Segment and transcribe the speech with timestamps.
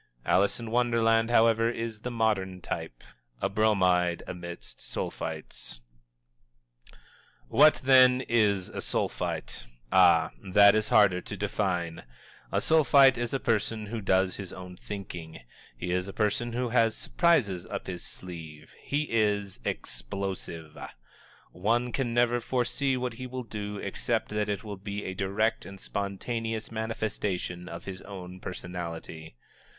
[0.25, 3.03] Alice in Wonderland, however, is the modern type
[3.39, 5.79] a Bromide amidst Sulphites.
[7.49, 9.67] What, then, is a Sulphite?
[9.91, 12.03] Ah, that is harder to define.
[12.51, 15.41] A Sulphite is a person who does his own thinking,
[15.77, 18.73] he is a person who has surprises up his sleeve.
[18.81, 20.75] He is explosive.
[21.51, 25.63] One can never foresee what he will do, except that it will be a direct
[25.63, 29.35] and spontaneous manifestation of his own personality.